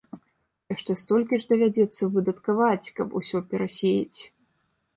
Яшчэ 0.75 0.95
столькі 1.01 1.39
ж 1.43 1.47
давядзецца 1.51 2.09
выдаткаваць, 2.15 2.89
каб 3.01 3.07
усё 3.23 3.43
перасеяць. 3.53 4.19